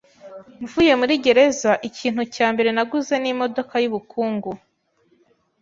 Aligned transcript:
Mvuye 0.63 0.93
muri 0.99 1.13
gereza, 1.25 1.71
ikintu 1.89 2.21
cya 2.35 2.47
mbere 2.53 2.69
naguze 2.75 3.13
ni 3.19 3.29
imodoka 3.33 3.73
yubukungu. 3.83 4.51